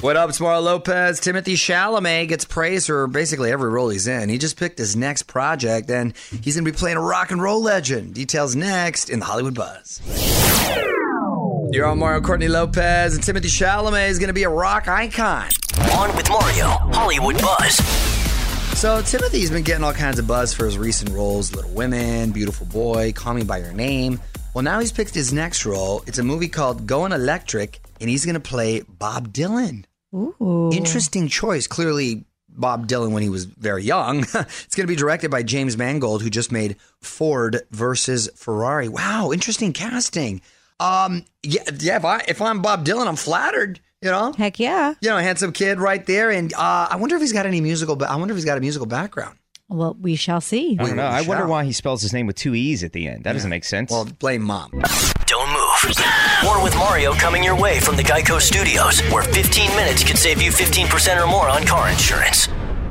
What 0.00 0.16
up, 0.16 0.28
it's 0.28 0.38
Mario 0.38 0.60
Lopez. 0.60 1.20
Timothée 1.20 1.54
Chalamet 1.54 2.28
gets 2.28 2.44
praise 2.44 2.86
for 2.86 3.08
basically 3.08 3.50
every 3.50 3.68
role 3.68 3.88
he's 3.88 4.06
in. 4.06 4.28
He 4.28 4.38
just 4.38 4.56
picked 4.56 4.78
his 4.78 4.94
next 4.94 5.24
project, 5.24 5.90
and 5.90 6.16
he's 6.40 6.54
going 6.54 6.64
to 6.64 6.70
be 6.70 6.76
playing 6.76 6.98
a 6.98 7.00
rock 7.00 7.32
and 7.32 7.42
roll 7.42 7.60
legend. 7.60 8.14
Details 8.14 8.54
next 8.54 9.10
in 9.10 9.18
the 9.18 9.24
Hollywood 9.24 9.56
Buzz. 9.56 10.00
You're 11.72 11.86
on 11.86 11.98
Mario 11.98 12.20
Courtney 12.20 12.46
Lopez, 12.46 13.16
and 13.16 13.24
Timothée 13.24 13.46
Chalamet 13.46 14.08
is 14.08 14.20
going 14.20 14.28
to 14.28 14.34
be 14.34 14.44
a 14.44 14.48
rock 14.48 14.86
icon. 14.86 15.48
On 15.96 16.16
with 16.16 16.28
Mario, 16.28 16.68
Hollywood 16.92 17.42
Buzz. 17.42 17.74
So 18.78 19.02
Timothée's 19.02 19.50
been 19.50 19.64
getting 19.64 19.82
all 19.82 19.92
kinds 19.92 20.20
of 20.20 20.28
buzz 20.28 20.54
for 20.54 20.64
his 20.64 20.78
recent 20.78 21.10
roles: 21.10 21.52
Little 21.52 21.72
Women, 21.72 22.30
Beautiful 22.30 22.66
Boy, 22.66 23.12
Call 23.12 23.34
Me 23.34 23.42
by 23.42 23.58
Your 23.58 23.72
Name. 23.72 24.20
Well, 24.54 24.62
now 24.62 24.78
he's 24.78 24.92
picked 24.92 25.14
his 25.14 25.32
next 25.32 25.66
role. 25.66 26.04
It's 26.06 26.18
a 26.18 26.22
movie 26.22 26.48
called 26.48 26.86
Going 26.86 27.10
Electric, 27.10 27.80
and 28.00 28.08
he's 28.08 28.24
going 28.24 28.34
to 28.34 28.40
play 28.40 28.82
Bob 28.82 29.32
Dylan. 29.32 29.84
Ooh. 30.14 30.70
Interesting 30.72 31.28
choice. 31.28 31.66
Clearly, 31.66 32.24
Bob 32.48 32.88
Dylan 32.88 33.12
when 33.12 33.22
he 33.22 33.28
was 33.28 33.44
very 33.44 33.84
young. 33.84 34.20
it's 34.34 34.74
going 34.74 34.86
to 34.86 34.92
be 34.92 34.96
directed 34.96 35.30
by 35.30 35.42
James 35.42 35.76
Mangold, 35.76 36.22
who 36.22 36.30
just 36.30 36.50
made 36.50 36.76
Ford 37.00 37.62
versus 37.70 38.28
Ferrari. 38.34 38.88
Wow, 38.88 39.30
interesting 39.32 39.72
casting. 39.72 40.40
Um, 40.80 41.24
yeah, 41.42 41.62
yeah. 41.78 41.96
If 41.96 42.04
I 42.04 42.24
if 42.28 42.42
I'm 42.42 42.62
Bob 42.62 42.84
Dylan, 42.84 43.06
I'm 43.06 43.16
flattered. 43.16 43.80
You 44.00 44.10
know, 44.10 44.32
Heck 44.32 44.60
yeah. 44.60 44.94
you 45.00 45.08
know, 45.10 45.18
handsome 45.18 45.52
kid 45.52 45.80
right 45.80 46.06
there. 46.06 46.30
And 46.30 46.54
uh, 46.54 46.86
I 46.88 46.96
wonder 46.96 47.16
if 47.16 47.20
he's 47.20 47.32
got 47.32 47.46
any 47.46 47.60
musical. 47.60 47.96
Ba- 47.96 48.08
I 48.08 48.14
wonder 48.14 48.32
if 48.32 48.36
he's 48.36 48.44
got 48.44 48.56
a 48.56 48.60
musical 48.60 48.86
background. 48.86 49.36
Well, 49.68 49.96
we 50.00 50.14
shall 50.14 50.40
see. 50.40 50.76
I 50.78 50.86
don't 50.86 50.96
know. 50.96 51.02
I 51.02 51.22
wonder 51.22 51.46
why 51.46 51.64
he 51.64 51.72
spells 51.72 52.00
his 52.00 52.12
name 52.12 52.26
with 52.26 52.36
two 52.36 52.54
e's 52.54 52.84
at 52.84 52.92
the 52.92 53.08
end. 53.08 53.24
That 53.24 53.32
doesn't 53.32 53.50
make 53.50 53.64
sense. 53.64 53.90
Well, 53.90 54.04
blame 54.04 54.42
mom. 54.42 54.70
Don't 55.26 55.52
move. 55.52 55.67
More 56.42 56.60
with 56.62 56.74
Mario 56.74 57.12
coming 57.12 57.44
your 57.44 57.54
way 57.54 57.78
from 57.78 57.94
the 57.96 58.02
Geico 58.02 58.40
Studios, 58.40 59.00
where 59.12 59.22
15 59.22 59.70
minutes 59.76 60.02
could 60.02 60.18
save 60.18 60.42
you 60.42 60.50
15% 60.50 61.22
or 61.22 61.28
more 61.28 61.48
on 61.48 61.64
car 61.64 61.88
insurance. 61.88 62.48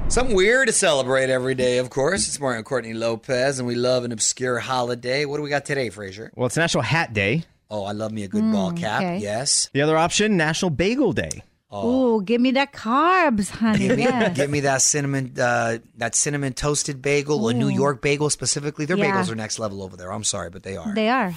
Something 0.07 0.37
weird 0.37 0.67
to 0.67 0.73
celebrate 0.73 1.29
every 1.29 1.53
day, 1.53 1.79
of 1.79 1.89
course. 1.89 2.29
It's 2.29 2.39
Mario 2.39 2.63
Courtney 2.63 2.93
Lopez, 2.93 3.59
and 3.59 3.67
we 3.67 3.75
love 3.75 4.05
an 4.05 4.13
obscure 4.13 4.59
holiday. 4.59 5.25
What 5.25 5.35
do 5.35 5.43
we 5.43 5.49
got 5.49 5.65
today, 5.65 5.89
Frazier? 5.89 6.31
well, 6.37 6.45
it's 6.45 6.55
National 6.55 6.81
Hat 6.83 7.11
Day. 7.11 7.43
Oh, 7.69 7.83
I 7.83 7.91
love 7.91 8.13
me 8.13 8.23
a 8.23 8.29
good 8.29 8.49
ball 8.53 8.71
cap. 8.71 9.01
okay. 9.01 9.17
Yes. 9.17 9.69
The 9.73 9.81
other 9.81 9.97
option, 9.97 10.37
National 10.37 10.69
Bagel 10.69 11.11
Day. 11.11 11.43
Ooh, 11.73 12.21
give 12.23 12.39
me 12.39 12.51
that 12.51 12.71
carbs, 12.71 13.49
honey. 13.49 13.79
Give 13.89 13.97
me, 13.97 14.03
Yes. 14.03 14.37
give 14.37 14.49
me 14.49 14.61
that 14.61 14.81
cinnamon, 14.81 15.33
uh, 15.37 15.79
that 15.97 16.15
cinnamon 16.15 16.53
toasted 16.53 17.01
bagel, 17.01 17.49
a 17.49 17.53
New 17.53 17.67
York 17.67 18.01
bagel 18.01 18.29
specifically. 18.29 18.85
Their 18.85 18.95
Yeah. 18.95 19.11
bagels 19.11 19.29
are 19.29 19.35
next 19.35 19.59
level 19.59 19.83
over 19.83 19.97
there. 19.97 20.13
I'm 20.13 20.23
sorry, 20.23 20.49
but 20.49 20.63
they 20.63 20.77
are. 20.77 20.95
They 20.95 21.09
are. 21.09 21.33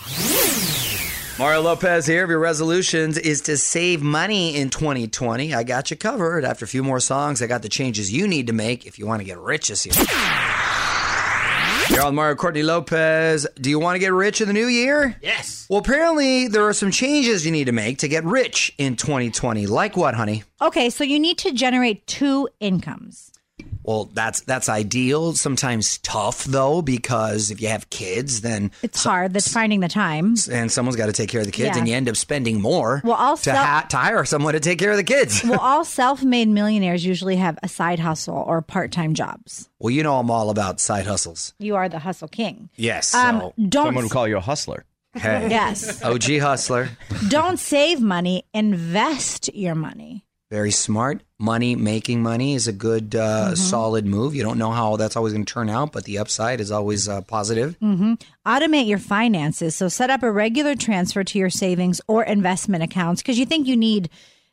Mario 1.38 1.62
Lopez 1.62 2.06
here. 2.06 2.24
If 2.24 2.28
your 2.28 2.38
resolutions 2.38 3.16
is 3.16 3.40
to 3.42 3.56
save 3.56 4.02
money 4.02 4.56
in 4.56 4.68
2020, 4.68 5.54
I 5.54 5.62
got 5.62 5.90
you 5.90 5.96
covered. 5.96 6.44
After 6.44 6.66
a 6.66 6.68
few 6.68 6.82
more 6.82 7.00
songs, 7.00 7.40
I 7.40 7.46
got 7.46 7.62
the 7.62 7.68
changes 7.70 8.12
you 8.12 8.28
need 8.28 8.48
to 8.48 8.52
make 8.52 8.86
if 8.86 8.98
you 8.98 9.06
want 9.06 9.20
to 9.20 9.24
get 9.24 9.38
rich 9.38 9.68
this 9.68 9.86
year. 9.86 9.94
You're 11.88 12.02
on 12.06 12.14
Mario 12.14 12.34
Courtney 12.36 12.62
Lopez. 12.62 13.46
Do 13.56 13.70
you 13.70 13.78
want 13.80 13.94
to 13.96 13.98
get 13.98 14.12
rich 14.12 14.40
in 14.40 14.48
the 14.48 14.52
new 14.54 14.66
year? 14.66 15.16
Yes. 15.22 15.66
Well, 15.70 15.80
apparently 15.80 16.46
there 16.46 16.66
are 16.68 16.72
some 16.74 16.90
changes 16.90 17.44
you 17.46 17.50
need 17.52 17.64
to 17.64 17.72
make 17.72 17.98
to 17.98 18.08
get 18.08 18.24
rich 18.24 18.72
in 18.76 18.96
2020. 18.96 19.66
Like 19.66 19.96
what, 19.96 20.14
honey? 20.14 20.44
Okay, 20.60 20.90
so 20.90 21.04
you 21.04 21.18
need 21.18 21.38
to 21.38 21.52
generate 21.52 22.06
two 22.06 22.48
incomes. 22.60 23.32
Well, 23.82 24.10
that's 24.12 24.42
that's 24.42 24.68
ideal. 24.68 25.32
Sometimes 25.34 25.98
tough 25.98 26.44
though, 26.44 26.82
because 26.82 27.50
if 27.50 27.60
you 27.62 27.68
have 27.68 27.88
kids, 27.90 28.42
then 28.42 28.70
It's 28.82 29.02
hard. 29.02 29.32
That's 29.32 29.50
finding 29.52 29.80
the 29.80 29.88
time. 29.88 30.34
and 30.50 30.70
someone's 30.70 30.96
got 30.96 31.06
to 31.06 31.12
take 31.12 31.28
care 31.30 31.40
of 31.40 31.46
the 31.46 31.52
kids, 31.52 31.70
Yeah. 31.74 31.78
and 31.78 31.88
you 31.88 31.94
end 31.94 32.08
up 32.08 32.16
spending 32.16 32.60
more 32.60 33.00
Well, 33.04 33.16
I'll 33.18 33.36
to, 33.38 33.42
sell- 33.42 33.56
ha- 33.56 33.86
to 33.88 33.96
hire 33.96 34.24
someone 34.24 34.52
to 34.52 34.60
take 34.60 34.78
care 34.78 34.90
of 34.90 34.96
the 34.96 35.04
kids. 35.04 35.42
well, 35.48 35.58
all 35.60 35.84
self-made 35.84 36.48
millionaires 36.48 37.04
usually 37.04 37.36
have 37.36 37.58
a 37.62 37.68
side 37.68 37.98
hustle 37.98 38.36
or 38.46 38.60
part-time 38.62 39.14
jobs. 39.14 39.68
well, 39.78 39.90
you 39.90 40.02
know 40.02 40.18
I'm 40.18 40.30
all 40.30 40.50
about 40.50 40.78
side 40.80 41.06
hustles. 41.06 41.54
You 41.58 41.76
are 41.76 41.88
the 41.88 41.98
hustle 42.00 42.28
king. 42.28 42.68
Yes. 42.76 43.14
Um, 43.14 43.40
so, 43.40 43.54
don't 43.68 43.86
Someone 43.86 44.04
would 44.04 44.12
call 44.12 44.28
you 44.28 44.36
a 44.36 44.40
hustler. 44.40 44.84
hey, 45.14 45.48
yes. 45.50 46.02
OG 46.04 46.38
hustler, 46.38 46.90
don't 47.28 47.58
save 47.58 48.00
money. 48.00 48.44
Invest 48.54 49.52
your 49.54 49.74
money. 49.74 50.24
very 50.50 50.70
smart. 50.70 51.22
Money 51.40 51.74
making 51.74 52.22
money 52.22 52.54
is 52.54 52.68
a 52.68 52.72
good, 52.72 53.16
uh, 53.16 53.46
Mm-hmm. 53.46 53.54
solid 53.54 54.04
move. 54.04 54.34
You 54.34 54.42
don't 54.42 54.58
know 54.58 54.70
how 54.72 54.96
that's 54.96 55.16
always 55.16 55.32
going 55.32 55.44
to 55.46 55.52
turn 55.52 55.70
out, 55.70 55.90
but 55.90 56.04
the 56.04 56.18
upside 56.18 56.60
is 56.60 56.70
always 56.70 57.08
uh, 57.08 57.22
positive. 57.22 57.78
Mm. 57.80 58.20
Automate 58.46 58.86
your 58.86 58.98
finances. 58.98 59.74
So 59.74 59.88
set 59.88 60.10
up 60.10 60.22
a 60.22 60.30
regular 60.30 60.74
transfer 60.74 61.24
to 61.24 61.38
your 61.38 61.48
savings 61.50 62.00
or 62.06 62.22
investment 62.24 62.84
accounts 62.84 63.22
because 63.22 63.38
you 63.38 63.46
think 63.46 63.66
you 63.66 63.76
need, 63.76 64.10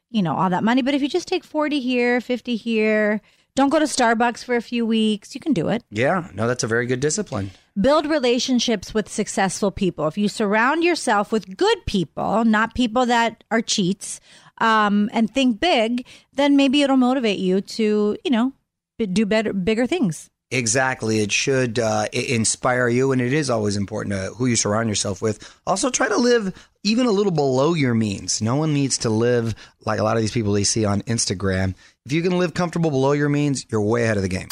you 0.10 0.24
know, 0.24 0.34
all 0.36 0.50
that 0.50 0.64
money. 0.64 0.82
But 0.82 0.94
if 0.94 1.02
you 1.02 1.10
just 1.10 1.28
take 1.28 1.44
40 1.44 1.82
here, 1.82 2.22
50 2.22 2.56
here, 2.56 3.20
don't 3.56 3.70
go 3.70 3.80
to 3.80 3.86
Starbucks 3.86 4.44
for 4.46 4.56
a 4.56 4.62
few 4.62 4.86
weeks, 4.86 5.36
you 5.36 5.42
can 5.42 5.52
do 5.52 5.68
it. 5.68 5.84
Yeah, 5.90 6.30
no, 6.34 6.48
that's 6.48 6.64
a 6.64 6.68
very 6.68 6.86
good 6.86 7.00
discipline. 7.02 7.52
Build 7.80 8.06
relationships 8.06 8.94
with 8.94 9.10
successful 9.10 9.72
people. 9.72 10.08
If 10.08 10.18
you 10.18 10.30
surround 10.30 10.84
yourself 10.84 11.32
with 11.32 11.58
good 11.58 11.86
people, 11.86 12.46
not 12.46 12.76
people 12.76 13.06
that 13.08 13.44
are 13.52 13.62
cheats, 13.62 14.20
um, 14.60 15.10
and 15.14 15.30
think 15.34 15.60
big, 15.60 16.06
then 16.34 16.56
maybe 16.56 16.82
it'll 16.82 16.98
motivate 16.98 17.40
you 17.40 17.62
to, 17.62 18.18
you 18.24 18.32
know, 18.32 18.54
do 18.98 19.26
better, 19.26 19.54
bigger 19.54 19.88
things. 19.88 20.30
Exactly. 20.50 21.20
It 21.20 21.32
should 21.32 21.78
uh, 21.78 22.08
inspire 22.14 22.88
you, 22.88 23.12
and 23.12 23.22
it 23.22 23.34
is 23.34 23.50
always 23.50 23.76
important 23.76 24.16
to 24.16 24.34
who 24.36 24.46
you 24.46 24.56
surround 24.56 24.88
yourself 24.88 25.22
with. 25.22 25.54
Also, 25.68 25.90
try 25.90 26.08
to 26.08 26.18
live 26.18 26.70
even 26.84 27.06
a 27.06 27.12
little 27.12 27.34
below 27.34 27.74
your 27.74 27.94
means. 27.94 28.42
No 28.42 28.56
one 28.56 28.74
needs 28.74 29.00
to 29.00 29.10
live 29.10 29.56
like 29.86 30.00
a 30.00 30.04
lot 30.04 30.16
of 30.16 30.22
these 30.22 30.32
people 30.32 30.54
they 30.54 30.64
see 30.64 30.86
on 30.86 31.02
Instagram. 31.02 31.76
If 32.06 32.14
you 32.14 32.22
can 32.22 32.38
live 32.38 32.54
comfortable 32.54 32.92
below 32.92 33.12
your 33.12 33.30
means, 33.30 33.66
you're 33.70 33.82
way 33.82 34.06
ahead 34.06 34.16
of 34.16 34.24
the 34.24 34.30
game. 34.30 34.48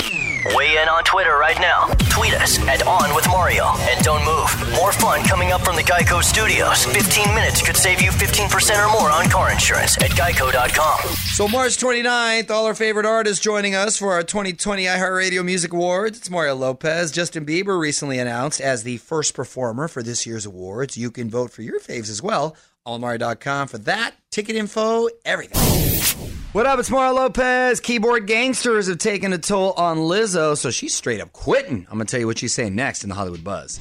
Weigh 0.53 0.77
in 0.79 0.87
on 0.87 1.03
Twitter 1.03 1.37
right 1.37 1.59
now. 1.59 1.87
Tweet 2.09 2.33
us 2.35 2.59
at 2.67 2.85
On 2.85 3.15
With 3.15 3.27
Mario. 3.27 3.65
And 3.89 4.03
don't 4.03 4.23
move. 4.23 4.75
More 4.75 4.91
fun 4.91 5.23
coming 5.23 5.51
up 5.51 5.61
from 5.61 5.75
the 5.75 5.81
Geico 5.81 6.21
Studios. 6.23 6.85
15 6.85 7.33
minutes 7.33 7.63
could 7.65 7.75
save 7.75 7.99
you 8.01 8.11
15% 8.11 8.85
or 8.85 8.91
more 8.91 9.09
on 9.09 9.27
car 9.29 9.51
insurance 9.51 9.97
at 9.97 10.11
geico.com. 10.11 10.99
So, 11.33 11.47
March 11.47 11.77
29th, 11.77 12.51
all 12.51 12.67
our 12.67 12.75
favorite 12.75 13.07
artists 13.07 13.43
joining 13.43 13.73
us 13.73 13.97
for 13.97 14.13
our 14.13 14.21
2020 14.21 14.83
iHeartRadio 14.83 15.43
Music 15.43 15.73
Awards. 15.73 16.19
It's 16.19 16.29
Mario 16.29 16.53
Lopez. 16.55 17.11
Justin 17.11 17.43
Bieber 17.45 17.79
recently 17.79 18.19
announced 18.19 18.61
as 18.61 18.83
the 18.83 18.97
first 18.97 19.33
performer 19.33 19.87
for 19.87 20.03
this 20.03 20.27
year's 20.27 20.45
awards. 20.45 20.95
You 20.95 21.09
can 21.09 21.29
vote 21.29 21.51
for 21.51 21.63
your 21.63 21.79
faves 21.79 22.09
as 22.09 22.21
well. 22.21 22.55
Allmario.com 22.85 23.67
for 23.67 23.79
that. 23.79 24.13
Ticket 24.29 24.55
info, 24.55 25.07
everything. 25.25 26.14
What 26.55 26.65
up? 26.65 26.79
It's 26.79 26.89
Mario 26.89 27.15
Lopez. 27.15 27.81
Keyboard 27.81 28.27
gangsters 28.27 28.87
have 28.87 28.97
taken 28.97 29.33
a 29.33 29.37
toll 29.37 29.73
on 29.73 29.97
Lizzo, 29.97 30.55
so 30.55 30.71
she's 30.71 30.93
straight 30.93 31.19
up 31.19 31.33
quitting. 31.33 31.85
I'm 31.89 31.97
going 31.97 32.07
to 32.07 32.09
tell 32.09 32.21
you 32.21 32.27
what 32.27 32.37
she's 32.37 32.53
saying 32.53 32.73
next 32.73 33.03
in 33.03 33.09
the 33.09 33.15
Hollywood 33.15 33.43
Buzz. 33.43 33.77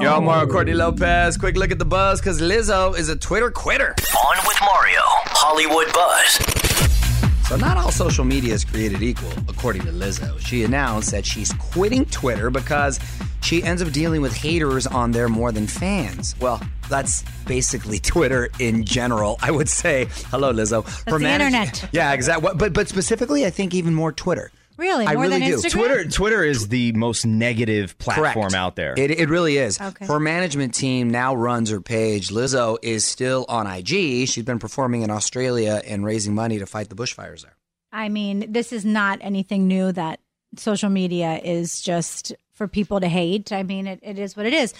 Yo, 0.00 0.18
Mario 0.22 0.50
Courtney 0.50 0.72
Lopez. 0.72 1.36
Quick 1.36 1.58
look 1.58 1.70
at 1.70 1.78
the 1.78 1.84
buzz 1.84 2.22
because 2.22 2.40
Lizzo 2.40 2.96
is 2.96 3.10
a 3.10 3.16
Twitter 3.16 3.50
quitter. 3.50 3.94
On 4.24 4.36
with 4.46 4.56
Mario. 4.62 5.00
Hollywood 5.04 5.92
Buzz. 5.92 7.48
So, 7.48 7.56
not 7.56 7.76
all 7.76 7.90
social 7.90 8.24
media 8.24 8.54
is 8.54 8.64
created 8.64 9.02
equal, 9.02 9.32
according 9.46 9.82
to 9.82 9.92
Lizzo. 9.92 10.40
She 10.40 10.64
announced 10.64 11.10
that 11.10 11.26
she's 11.26 11.52
quitting 11.52 12.06
Twitter 12.06 12.48
because 12.48 12.98
she 13.42 13.62
ends 13.62 13.82
up 13.82 13.90
dealing 13.92 14.22
with 14.22 14.34
haters 14.34 14.86
on 14.86 15.12
there 15.12 15.28
more 15.28 15.52
than 15.52 15.66
fans. 15.66 16.34
Well, 16.40 16.60
that's 16.88 17.22
basically 17.46 17.98
Twitter 18.12 18.48
in 18.58 18.84
general. 18.84 19.38
I 19.42 19.50
would 19.50 19.68
say, 19.68 20.06
hello, 20.30 20.52
Lizzo. 20.52 20.84
That's 21.04 21.18
the 21.22 21.28
internet. 21.28 21.88
Yeah, 21.92 22.12
exactly. 22.12 22.50
But 22.54 22.72
but 22.72 22.88
specifically, 22.88 23.44
I 23.44 23.50
think 23.50 23.74
even 23.74 23.94
more 23.94 24.12
Twitter. 24.12 24.50
Really? 24.78 25.06
I 25.06 25.14
More 25.14 25.24
really 25.24 25.38
than 25.38 25.50
do. 25.50 25.56
Instagram? 25.58 25.70
Twitter 25.70 26.04
Twitter 26.08 26.42
is 26.44 26.68
the 26.68 26.92
most 26.92 27.26
negative 27.26 27.96
platform 27.98 28.34
Correct. 28.50 28.54
out 28.54 28.74
there. 28.74 28.94
It, 28.96 29.10
it 29.10 29.28
really 29.28 29.58
is. 29.58 29.78
Okay. 29.80 30.06
Her 30.06 30.18
management 30.18 30.74
team 30.74 31.10
now 31.10 31.34
runs 31.34 31.70
her 31.70 31.80
page. 31.80 32.28
Lizzo 32.28 32.78
is 32.82 33.04
still 33.04 33.44
on 33.48 33.66
IG. 33.66 33.86
She's 34.28 34.42
been 34.44 34.58
performing 34.58 35.02
in 35.02 35.10
Australia 35.10 35.82
and 35.86 36.04
raising 36.04 36.34
money 36.34 36.58
to 36.58 36.66
fight 36.66 36.88
the 36.88 36.94
bushfires 36.96 37.42
there. 37.42 37.56
I 37.92 38.08
mean, 38.08 38.50
this 38.50 38.72
is 38.72 38.84
not 38.84 39.18
anything 39.20 39.68
new 39.68 39.92
that 39.92 40.20
social 40.56 40.88
media 40.88 41.38
is 41.44 41.80
just 41.82 42.32
for 42.54 42.68
people 42.68 43.00
to 43.00 43.08
hate. 43.08 43.52
I 43.52 43.62
mean, 43.62 43.86
it, 43.86 44.00
it 44.02 44.18
is 44.18 44.36
what 44.36 44.46
it 44.46 44.52
is. 44.52 44.74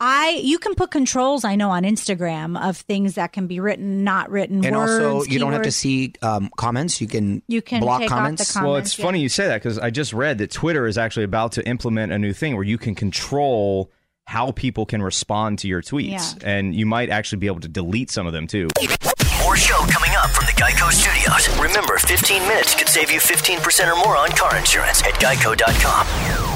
I 0.00 0.40
you 0.44 0.58
can 0.60 0.76
put 0.76 0.92
controls 0.92 1.44
I 1.44 1.56
know 1.56 1.70
on 1.70 1.82
Instagram 1.82 2.60
of 2.60 2.76
things 2.76 3.16
that 3.16 3.32
can 3.32 3.48
be 3.48 3.58
written, 3.58 4.04
not 4.04 4.30
written, 4.30 4.64
And 4.64 4.76
words, 4.76 5.04
also, 5.04 5.28
you 5.28 5.40
don't 5.40 5.52
have 5.52 5.62
to 5.62 5.72
see 5.72 6.12
um, 6.22 6.50
comments. 6.56 7.00
You 7.00 7.08
can 7.08 7.42
You 7.48 7.60
can 7.62 7.80
block 7.80 8.00
take 8.02 8.12
off 8.12 8.14
the 8.14 8.14
comments. 8.14 8.52
comments. 8.52 8.66
well, 8.68 8.76
it's 8.76 8.98
yeah. 8.98 9.04
funny 9.04 9.20
you 9.20 9.28
say 9.28 9.48
that 9.48 9.60
because 9.60 9.76
I 9.78 9.90
just 9.90 10.12
read 10.12 10.38
that 10.38 10.52
Twitter 10.52 10.86
is 10.86 10.96
actually 10.98 11.24
about 11.24 11.52
to 11.52 11.66
implement 11.66 12.12
a 12.12 12.18
new 12.18 12.32
thing 12.32 12.54
where 12.54 12.64
you 12.64 12.78
can 12.78 12.94
control 12.94 13.90
how 14.28 14.52
people 14.52 14.84
can 14.86 15.02
respond 15.02 15.58
to 15.58 15.66
your 15.66 15.80
tweets, 15.80 16.38
and 16.44 16.76
you 16.76 16.84
might 16.84 17.08
actually 17.08 17.38
be 17.38 17.46
able 17.46 17.60
to 17.60 17.68
delete 17.68 18.10
some 18.10 18.26
of 18.26 18.34
them 18.34 18.46
too. 18.46 18.68
More 19.42 19.56
show 19.56 19.78
coming 19.90 20.10
up 20.18 20.30
from 20.30 20.44
the 20.44 20.52
Geico 20.52 20.92
Studios. 20.92 21.48
Remember, 21.58 21.96
15 21.98 22.42
minutes 22.42 22.74
could 22.74 22.88
save 22.88 23.10
you 23.10 23.18
15% 23.20 23.90
or 23.90 23.96
more 24.04 24.16
on 24.18 24.28
car 24.32 24.54
insurance 24.56 25.02
at 25.02 25.14
geico.com. 25.14 26.47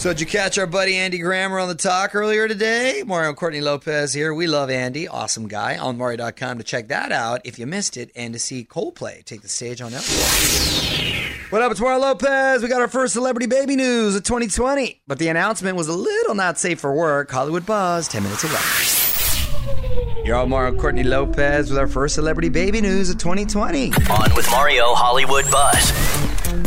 So, 0.00 0.08
did 0.14 0.22
you 0.22 0.26
catch 0.26 0.56
our 0.56 0.66
buddy 0.66 0.96
Andy 0.96 1.18
Grammer 1.18 1.58
on 1.58 1.68
the 1.68 1.74
talk 1.74 2.14
earlier 2.14 2.48
today? 2.48 3.02
Mario 3.06 3.34
Courtney 3.34 3.60
Lopez 3.60 4.14
here. 4.14 4.32
We 4.32 4.46
love 4.46 4.70
Andy. 4.70 5.06
Awesome 5.06 5.46
guy. 5.46 5.76
On 5.76 5.98
Mario.com 5.98 6.56
to 6.56 6.64
check 6.64 6.88
that 6.88 7.12
out 7.12 7.42
if 7.44 7.58
you 7.58 7.66
missed 7.66 7.98
it 7.98 8.10
and 8.16 8.32
to 8.32 8.38
see 8.38 8.64
Coldplay 8.64 9.22
take 9.22 9.42
the 9.42 9.48
stage 9.48 9.82
on 9.82 9.90
Elvis. 9.90 11.52
What 11.52 11.60
up? 11.60 11.70
It's 11.70 11.82
Mario 11.82 11.98
Lopez. 11.98 12.62
We 12.62 12.70
got 12.70 12.80
our 12.80 12.88
first 12.88 13.12
celebrity 13.12 13.44
baby 13.46 13.76
news 13.76 14.16
of 14.16 14.22
2020. 14.22 15.02
But 15.06 15.18
the 15.18 15.28
announcement 15.28 15.76
was 15.76 15.88
a 15.88 15.94
little 15.94 16.34
not 16.34 16.58
safe 16.58 16.80
for 16.80 16.94
work. 16.94 17.30
Hollywood 17.30 17.66
Buzz, 17.66 18.08
10 18.08 18.22
minutes 18.22 18.42
away. 18.42 20.22
You're 20.24 20.36
all 20.36 20.46
Mario 20.46 20.80
Courtney 20.80 21.04
Lopez 21.04 21.68
with 21.68 21.78
our 21.78 21.88
first 21.88 22.14
celebrity 22.14 22.48
baby 22.48 22.80
news 22.80 23.10
of 23.10 23.18
2020. 23.18 23.92
On 24.08 24.34
with 24.34 24.50
Mario 24.50 24.94
Hollywood 24.94 25.44
Buzz. 25.50 26.09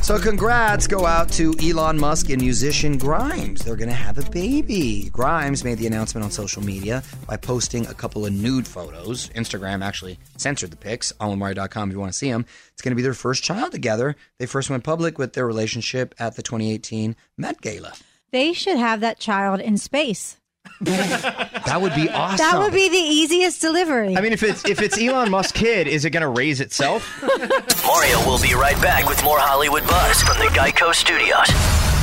So 0.01 0.19
congrats 0.19 0.87
go 0.87 1.05
out 1.05 1.29
to 1.33 1.53
Elon 1.63 1.99
Musk 1.99 2.29
and 2.29 2.41
musician 2.41 2.97
Grimes. 2.97 3.61
They're 3.61 3.75
going 3.75 3.89
to 3.89 3.95
have 3.95 4.17
a 4.17 4.29
baby. 4.31 5.09
Grimes 5.11 5.63
made 5.63 5.77
the 5.77 5.87
announcement 5.87 6.25
on 6.25 6.31
social 6.31 6.61
media 6.61 7.03
by 7.27 7.37
posting 7.37 7.87
a 7.87 7.93
couple 7.93 8.25
of 8.25 8.33
nude 8.33 8.67
photos. 8.67 9.29
Instagram 9.29 9.83
actually 9.83 10.19
censored 10.37 10.71
the 10.71 10.77
pics. 10.77 11.13
OnWithMario.com 11.19 11.89
if 11.89 11.93
you 11.93 11.99
want 11.99 12.11
to 12.11 12.17
see 12.17 12.29
them. 12.29 12.45
It's 12.73 12.81
going 12.81 12.91
to 12.91 12.95
be 12.95 13.01
their 13.01 13.13
first 13.13 13.43
child 13.43 13.71
together. 13.71 14.15
They 14.39 14.45
first 14.45 14.69
went 14.69 14.83
public 14.83 15.17
with 15.17 15.33
their 15.33 15.47
relationship 15.47 16.13
at 16.19 16.35
the 16.35 16.43
2018 16.43 17.15
Met 17.37 17.61
Gala. 17.61 17.93
They 18.31 18.51
should 18.53 18.77
have 18.77 18.99
that 19.01 19.19
child 19.19 19.59
in 19.61 19.77
space. 19.77 20.37
That 20.81 21.79
would 21.81 21.95
be 21.95 22.09
awesome. 22.09 22.37
That 22.37 22.59
would 22.59 22.73
be 22.73 22.89
the 22.89 22.95
easiest 22.97 23.61
delivery. 23.61 24.17
I 24.17 24.21
mean, 24.21 24.33
if 24.33 24.43
it's 24.43 24.65
if 24.67 24.81
it's 24.81 24.99
Elon 25.01 25.29
Musk 25.31 25.55
kid, 25.55 25.87
is 25.87 26.05
it 26.05 26.09
going 26.11 26.21
to 26.21 26.27
raise 26.29 26.59
itself? 26.61 27.21
Mario 27.85 28.17
will 28.25 28.41
be 28.41 28.53
right 28.53 28.79
back 28.81 29.07
with 29.07 29.23
more 29.23 29.39
Hollywood 29.39 29.85
Buzz 29.87 30.21
from 30.21 30.37
the 30.39 30.45
Geico 30.47 30.93
Studios. 30.93 31.49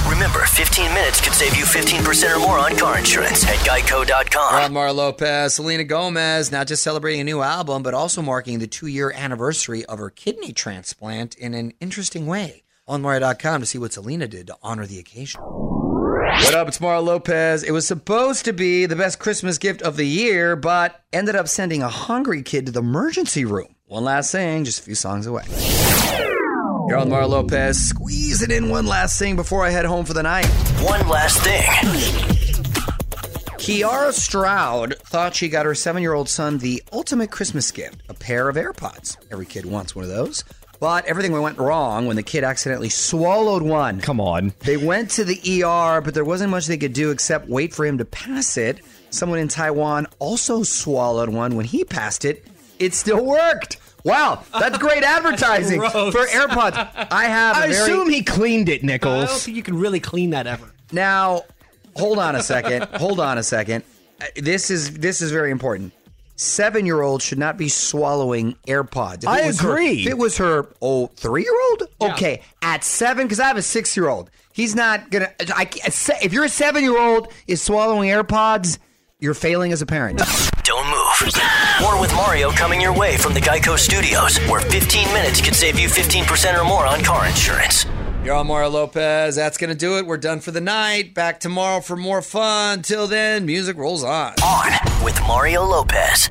Remember, 0.08 0.40
15 0.40 0.92
minutes 0.92 1.20
could 1.20 1.34
save 1.34 1.56
you 1.56 1.64
15% 1.64 2.36
or 2.36 2.40
more 2.40 2.58
on 2.58 2.76
car 2.76 2.98
insurance 2.98 3.46
at 3.46 3.56
geico.com. 3.58 4.54
Rob 4.54 4.72
Mar 4.72 4.92
Lopez, 4.92 5.54
Selena 5.54 5.84
Gomez, 5.84 6.50
not 6.50 6.66
just 6.66 6.82
celebrating 6.82 7.20
a 7.20 7.24
new 7.24 7.42
album, 7.42 7.82
but 7.82 7.94
also 7.94 8.20
marking 8.20 8.58
the 8.58 8.66
two 8.66 8.86
year 8.86 9.12
anniversary 9.12 9.84
of 9.84 9.98
her 9.98 10.10
kidney 10.10 10.52
transplant 10.52 11.34
in 11.36 11.54
an 11.54 11.72
interesting 11.80 12.26
way. 12.26 12.64
On 12.88 13.02
Mario.com 13.02 13.60
to 13.60 13.66
see 13.66 13.78
what 13.78 13.92
Selena 13.92 14.26
did 14.26 14.48
to 14.48 14.56
honor 14.62 14.84
the 14.84 14.98
occasion. 14.98 15.40
What 16.42 16.54
up? 16.54 16.68
It's 16.68 16.80
Mario 16.80 17.02
Lopez. 17.02 17.62
It 17.62 17.70
was 17.70 17.86
supposed 17.86 18.44
to 18.46 18.52
be 18.52 18.86
the 18.86 18.96
best 18.96 19.18
Christmas 19.20 19.56
gift 19.58 19.82
of 19.82 19.96
the 19.96 20.06
year, 20.06 20.56
but 20.56 21.00
ended 21.12 21.36
up 21.36 21.46
sending 21.46 21.82
a 21.82 21.88
hungry 21.88 22.42
kid 22.42 22.66
to 22.66 22.72
the 22.72 22.80
emergency 22.80 23.44
room. 23.44 23.74
One 23.86 24.04
last 24.04 24.32
thing, 24.32 24.64
just 24.64 24.80
a 24.80 24.82
few 24.82 24.94
songs 24.96 25.26
away. 25.26 25.44
You're 26.88 26.98
on 26.98 27.08
Mario 27.08 27.28
Lopez. 27.28 27.78
Squeeze 27.78 28.42
it 28.42 28.50
in 28.50 28.68
one 28.68 28.86
last 28.86 29.18
thing 29.18 29.36
before 29.36 29.64
I 29.64 29.70
head 29.70 29.84
home 29.84 30.04
for 30.04 30.12
the 30.14 30.22
night. 30.24 30.46
One 30.80 31.06
last 31.08 31.40
thing. 31.42 31.62
Kiara 33.60 34.12
Stroud 34.12 34.96
thought 35.00 35.34
she 35.34 35.48
got 35.48 35.66
her 35.66 35.74
seven 35.74 36.02
year 36.02 36.14
old 36.14 36.28
son 36.28 36.58
the 36.58 36.82
ultimate 36.92 37.30
Christmas 37.30 37.70
gift 37.70 38.02
a 38.08 38.14
pair 38.14 38.48
of 38.48 38.56
AirPods. 38.56 39.16
Every 39.30 39.46
kid 39.46 39.66
wants 39.66 39.94
one 39.94 40.04
of 40.04 40.10
those. 40.10 40.42
But 40.80 41.04
everything 41.04 41.32
went 41.40 41.58
wrong 41.58 42.06
when 42.06 42.16
the 42.16 42.22
kid 42.22 42.42
accidentally 42.42 42.88
swallowed 42.88 43.62
one. 43.62 44.00
Come 44.00 44.18
on. 44.20 44.54
They 44.60 44.78
went 44.78 45.10
to 45.12 45.24
the 45.24 45.62
ER, 45.62 46.00
but 46.00 46.14
there 46.14 46.24
wasn't 46.24 46.50
much 46.50 46.66
they 46.66 46.78
could 46.78 46.94
do 46.94 47.10
except 47.10 47.48
wait 47.48 47.74
for 47.74 47.84
him 47.84 47.98
to 47.98 48.04
pass 48.06 48.56
it. 48.56 48.80
Someone 49.10 49.38
in 49.40 49.48
Taiwan 49.48 50.06
also 50.18 50.62
swallowed 50.62 51.28
one. 51.28 51.54
When 51.56 51.66
he 51.66 51.84
passed 51.84 52.24
it, 52.24 52.46
it 52.78 52.94
still 52.94 53.22
worked. 53.24 53.76
Wow, 54.04 54.42
that's 54.58 54.78
great 54.78 55.02
advertising 55.18 55.80
Gross. 55.80 56.14
for 56.14 56.24
AirPods. 56.26 56.74
I 57.10 57.24
have. 57.26 57.56
a 57.56 57.60
I 57.60 57.68
very- 57.68 57.82
assume 57.82 58.08
he 58.08 58.22
cleaned 58.22 58.70
it, 58.70 58.82
Nichols. 58.82 59.24
I 59.24 59.26
don't 59.26 59.38
think 59.40 59.56
you 59.58 59.62
can 59.62 59.78
really 59.78 60.00
clean 60.00 60.30
that 60.30 60.46
ever. 60.46 60.72
Now, 60.92 61.42
hold 61.94 62.18
on 62.18 62.34
a 62.36 62.42
second. 62.42 62.84
hold 62.94 63.20
on 63.20 63.36
a 63.36 63.42
second. 63.42 63.84
Uh, 64.18 64.24
This 64.36 64.70
is 64.70 64.94
this 64.94 65.20
is 65.20 65.30
very 65.30 65.50
important. 65.50 65.92
Seven 66.42 66.86
year 66.86 67.02
old 67.02 67.20
should 67.20 67.38
not 67.38 67.58
be 67.58 67.68
swallowing 67.68 68.54
AirPods. 68.66 69.24
If 69.24 69.28
I 69.28 69.40
it 69.42 69.46
was 69.48 69.60
her- 69.60 69.72
agree. 69.72 70.00
if 70.00 70.06
it 70.08 70.16
was 70.16 70.38
her 70.38 70.68
oh 70.80 71.08
three 71.08 71.42
year 71.42 71.52
old, 71.70 71.82
okay. 72.12 72.40
At 72.62 72.82
seven, 72.82 73.26
because 73.26 73.40
I 73.40 73.48
have 73.48 73.58
a 73.58 73.62
six 73.62 73.94
year 73.94 74.08
old, 74.08 74.30
he's 74.54 74.74
not 74.74 75.10
gonna. 75.10 75.30
I 75.54 75.66
can't- 75.66 75.94
if 76.24 76.32
you're 76.32 76.44
a 76.44 76.48
seven 76.48 76.82
year 76.82 76.98
old 76.98 77.30
is 77.46 77.60
swallowing 77.60 78.08
AirPods, 78.08 78.78
you're 79.18 79.34
failing 79.34 79.70
as 79.72 79.82
a 79.82 79.86
parent. 79.86 80.22
Don't 80.64 80.86
move. 80.88 81.34
More 81.82 82.00
with 82.00 82.14
Mario 82.14 82.50
coming 82.52 82.80
your 82.80 82.94
way 82.94 83.18
from 83.18 83.34
the 83.34 83.40
Geico 83.40 83.78
Studios, 83.78 84.38
where 84.48 84.60
15 84.62 85.12
minutes 85.12 85.42
could 85.42 85.54
save 85.54 85.78
you 85.78 85.88
15% 85.88 86.58
or 86.58 86.64
more 86.64 86.86
on 86.86 87.04
car 87.04 87.26
insurance. 87.26 87.84
You're 88.22 88.34
on 88.34 88.48
Mario 88.48 88.68
Lopez. 88.68 89.36
That's 89.36 89.56
gonna 89.56 89.74
do 89.74 89.96
it. 89.96 90.06
We're 90.06 90.18
done 90.18 90.40
for 90.40 90.50
the 90.50 90.60
night. 90.60 91.14
Back 91.14 91.40
tomorrow 91.40 91.80
for 91.80 91.96
more 91.96 92.20
fun. 92.20 92.82
Till 92.82 93.06
then, 93.06 93.46
music 93.46 93.78
rolls 93.78 94.04
on. 94.04 94.34
On 94.44 95.04
with 95.04 95.18
Mario 95.22 95.64
Lopez. 95.64 96.30